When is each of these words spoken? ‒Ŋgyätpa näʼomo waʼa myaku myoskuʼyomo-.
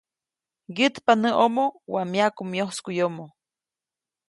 ‒Ŋgyätpa 0.71 1.13
näʼomo 1.23 1.63
waʼa 1.93 2.03
myaku 2.11 2.41
myoskuʼyomo-. 2.51 3.29